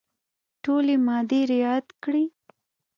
ټولي 0.63 0.95
مادې 1.05 1.41
رعیات 1.49 1.87
کړي. 2.03 2.25